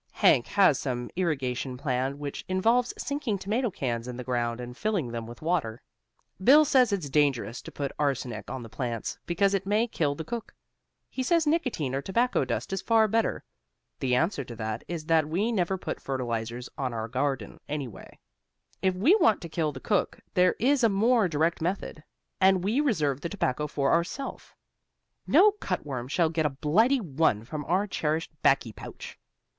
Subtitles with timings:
[0.13, 5.11] Hank has some irrigation plan which involves sinking tomato cans in the ground and filling
[5.11, 5.79] them with water.
[6.43, 10.23] Bill says it's dangerous to put arsenic on the plants, because it may kill the
[10.23, 10.55] cook.
[11.11, 13.43] He says nicotine or tobacco dust is far better.
[13.99, 18.17] The answer to that is that we never put fertilizers on our garden, anyway.
[18.81, 22.03] If we want to kill the cook there is a more direct method,
[22.39, 24.55] and we reserve the tobacco for ourself.
[25.27, 29.19] No cutworm shall get a blighty one from our cherished baccy pouch.